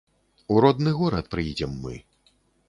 [0.53, 1.93] У родны горад прыйдзем мы.